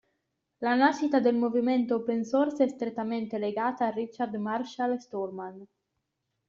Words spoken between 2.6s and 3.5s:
è strettamente